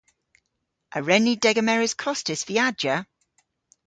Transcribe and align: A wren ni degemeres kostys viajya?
A 0.95 0.97
wren 1.01 1.23
ni 1.25 1.33
degemeres 1.43 1.93
kostys 2.01 2.41
viajya? 2.49 2.95